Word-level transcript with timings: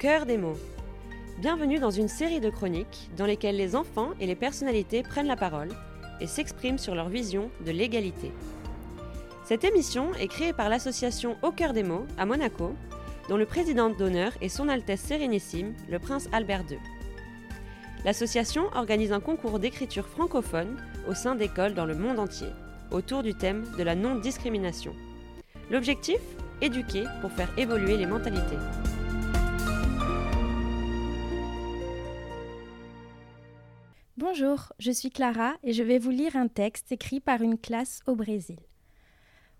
cœur 0.00 0.24
des 0.24 0.38
mots. 0.38 0.56
Bienvenue 1.40 1.78
dans 1.78 1.90
une 1.90 2.08
série 2.08 2.40
de 2.40 2.48
chroniques 2.48 3.10
dans 3.18 3.26
lesquelles 3.26 3.58
les 3.58 3.76
enfants 3.76 4.12
et 4.18 4.26
les 4.26 4.34
personnalités 4.34 5.02
prennent 5.02 5.26
la 5.26 5.36
parole 5.36 5.68
et 6.22 6.26
s'expriment 6.26 6.78
sur 6.78 6.94
leur 6.94 7.10
vision 7.10 7.50
de 7.66 7.70
l'égalité. 7.70 8.32
Cette 9.44 9.62
émission 9.62 10.14
est 10.14 10.28
créée 10.28 10.54
par 10.54 10.70
l'association 10.70 11.36
Au 11.42 11.50
cœur 11.50 11.74
des 11.74 11.82
mots 11.82 12.06
à 12.16 12.24
Monaco, 12.24 12.72
dont 13.28 13.36
le 13.36 13.44
président 13.44 13.90
d'honneur 13.90 14.32
est 14.40 14.48
Son 14.48 14.70
Altesse 14.70 15.02
Sérénissime, 15.02 15.74
le 15.90 15.98
prince 15.98 16.30
Albert 16.32 16.64
II. 16.70 16.78
L'association 18.06 18.70
organise 18.74 19.12
un 19.12 19.20
concours 19.20 19.58
d'écriture 19.58 20.08
francophone 20.08 20.78
au 21.10 21.12
sein 21.12 21.34
d'écoles 21.34 21.74
dans 21.74 21.84
le 21.84 21.94
monde 21.94 22.18
entier, 22.18 22.48
autour 22.90 23.22
du 23.22 23.34
thème 23.34 23.66
de 23.76 23.82
la 23.82 23.96
non-discrimination. 23.96 24.94
L'objectif 25.70 26.20
Éduquer 26.62 27.04
pour 27.20 27.32
faire 27.32 27.50
évoluer 27.58 27.98
les 27.98 28.06
mentalités. 28.06 28.56
Bonjour, 34.20 34.74
je 34.78 34.90
suis 34.90 35.08
Clara 35.08 35.54
et 35.62 35.72
je 35.72 35.82
vais 35.82 35.96
vous 35.96 36.10
lire 36.10 36.36
un 36.36 36.46
texte 36.46 36.92
écrit 36.92 37.20
par 37.20 37.40
une 37.40 37.56
classe 37.56 38.00
au 38.06 38.14
Brésil. 38.14 38.58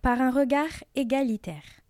Par 0.00 0.22
un 0.22 0.30
regard 0.30 0.82
égalitaire. 0.94 1.82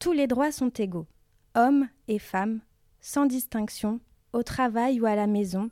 Tous 0.00 0.10
les 0.10 0.26
droits 0.26 0.50
sont 0.50 0.70
égaux, 0.70 1.06
hommes 1.54 1.88
et 2.08 2.18
femmes, 2.18 2.58
sans 3.00 3.26
distinction, 3.26 4.00
au 4.32 4.42
travail 4.42 5.00
ou 5.00 5.06
à 5.06 5.14
la 5.14 5.28
maison. 5.28 5.70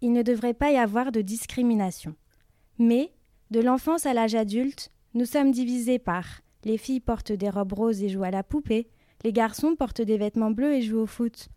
Il 0.00 0.12
ne 0.12 0.22
devrait 0.22 0.54
pas 0.54 0.70
y 0.70 0.78
avoir 0.78 1.12
de 1.12 1.20
discrimination. 1.20 2.14
Mais, 2.78 3.12
de 3.50 3.60
l'enfance 3.60 4.06
à 4.06 4.14
l'âge 4.14 4.34
adulte, 4.34 4.90
nous 5.12 5.26
sommes 5.26 5.50
divisés 5.50 5.98
par 5.98 6.24
les 6.64 6.78
filles 6.78 7.00
portent 7.00 7.32
des 7.32 7.50
robes 7.50 7.74
roses 7.74 8.02
et 8.02 8.08
jouent 8.08 8.24
à 8.24 8.30
la 8.30 8.42
poupée, 8.42 8.88
les 9.24 9.32
garçons 9.34 9.76
portent 9.76 10.00
des 10.00 10.16
vêtements 10.16 10.52
bleus 10.52 10.72
et 10.72 10.80
jouent 10.80 11.00
au 11.00 11.06
foot. 11.06 11.50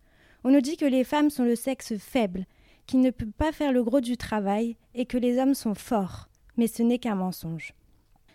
On 0.44 0.52
nous 0.52 0.60
dit 0.60 0.76
que 0.76 0.84
les 0.84 1.06
femmes 1.06 1.30
sont 1.30 1.46
le 1.46 1.56
sexe 1.56 1.98
faible, 1.98 2.46
qui 2.86 2.98
ne 2.98 3.12
peut 3.12 3.32
pas 3.38 3.52
faire 3.52 3.72
le 3.72 3.84
gros 3.84 4.02
du 4.02 4.18
travail, 4.18 4.78
et 4.94 5.06
que 5.06 5.18
les 5.18 5.40
hommes 5.40 5.56
sont 5.56 5.76
forts. 5.76 6.30
Mais 6.58 6.68
ce 6.68 6.84
n'est 6.84 7.00
qu'un 7.00 7.16
mensonge. 7.16 7.74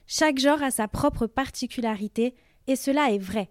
Chaque 0.06 0.38
genre 0.38 0.62
a 0.62 0.70
sa 0.70 0.88
propre 0.88 1.26
particularité, 1.26 2.34
et 2.66 2.76
cela 2.76 3.12
est 3.12 3.18
vrai. 3.18 3.50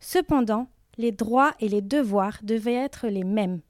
Cependant, 0.00 0.68
les 0.98 1.12
droits 1.12 1.54
et 1.60 1.68
les 1.68 1.80
devoirs 1.80 2.40
devaient 2.42 2.74
être 2.74 3.08
les 3.08 3.24
mêmes. 3.24 3.60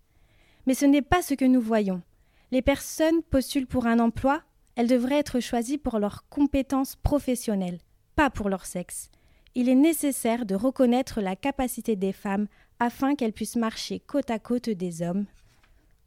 Mais 0.66 0.74
ce 0.74 0.86
n'est 0.86 1.02
pas 1.02 1.22
ce 1.22 1.34
que 1.34 1.44
nous 1.44 1.60
voyons. 1.60 2.02
Les 2.50 2.62
personnes 2.62 3.22
postulent 3.22 3.66
pour 3.66 3.86
un 3.86 3.98
emploi, 3.98 4.42
elles 4.76 4.88
devraient 4.88 5.18
être 5.18 5.40
choisies 5.40 5.78
pour 5.78 5.98
leurs 5.98 6.28
compétences 6.28 6.96
professionnelles, 6.96 7.78
pas 8.16 8.30
pour 8.30 8.48
leur 8.48 8.66
sexe. 8.66 9.10
Il 9.54 9.68
est 9.68 9.74
nécessaire 9.74 10.46
de 10.46 10.54
reconnaître 10.54 11.20
la 11.20 11.36
capacité 11.36 11.96
des 11.96 12.12
femmes 12.12 12.46
afin 12.78 13.14
qu'elles 13.14 13.34
puissent 13.34 13.56
marcher 13.56 14.00
côte 14.00 14.30
à 14.30 14.38
côte 14.38 14.70
des 14.70 15.02
hommes. 15.02 15.26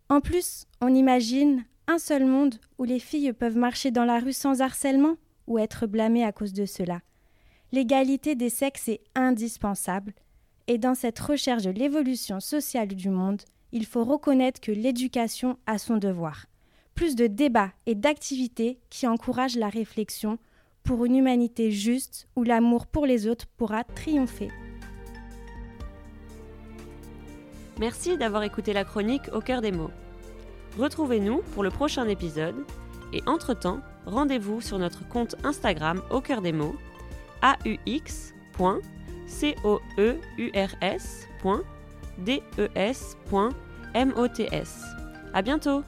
En 0.09 0.21
plus, 0.21 0.65
on 0.81 0.93
imagine 0.93 1.65
un 1.87 1.97
seul 1.97 2.25
monde 2.25 2.55
où 2.77 2.83
les 2.83 2.99
filles 2.99 3.33
peuvent 3.33 3.57
marcher 3.57 3.91
dans 3.91 4.05
la 4.05 4.19
rue 4.19 4.33
sans 4.33 4.61
harcèlement 4.61 5.15
ou 5.47 5.57
être 5.57 5.87
blâmées 5.87 6.23
à 6.23 6.31
cause 6.31 6.53
de 6.53 6.65
cela. 6.65 7.01
L'égalité 7.71 8.35
des 8.35 8.49
sexes 8.49 8.87
est 8.87 9.01
indispensable, 9.15 10.13
et 10.67 10.77
dans 10.77 10.95
cette 10.95 11.19
recherche 11.19 11.63
de 11.63 11.71
l'évolution 11.71 12.39
sociale 12.39 12.87
du 12.89 13.09
monde, 13.09 13.41
il 13.71 13.85
faut 13.85 14.03
reconnaître 14.03 14.61
que 14.61 14.71
l'éducation 14.71 15.57
a 15.65 15.77
son 15.77 15.97
devoir. 15.97 16.45
Plus 16.93 17.15
de 17.15 17.27
débats 17.27 17.73
et 17.85 17.95
d'activités 17.95 18.79
qui 18.89 19.05
encouragent 19.05 19.57
la 19.57 19.69
réflexion 19.69 20.37
pour 20.83 21.05
une 21.05 21.15
humanité 21.15 21.71
juste 21.71 22.27
où 22.35 22.43
l'amour 22.43 22.87
pour 22.87 23.05
les 23.05 23.27
autres 23.27 23.47
pourra 23.57 23.83
triompher. 23.83 24.49
Merci 27.79 28.17
d'avoir 28.17 28.43
écouté 28.43 28.73
la 28.73 28.85
chronique 28.85 29.29
Au 29.33 29.41
cœur 29.41 29.61
des 29.61 29.71
mots. 29.71 29.91
Retrouvez-nous 30.77 31.41
pour 31.53 31.63
le 31.63 31.69
prochain 31.69 32.07
épisode 32.07 32.55
et 33.13 33.21
entre-temps, 33.25 33.79
rendez-vous 34.05 34.61
sur 34.61 34.79
notre 34.79 35.07
compte 35.07 35.35
Instagram 35.43 36.01
Au 36.09 36.21
cœur 36.21 36.41
des 36.41 36.53
mots 36.53 36.75
aux.coeurs.des.mots. 39.63 41.61
À 45.33 45.41
bientôt! 45.41 45.83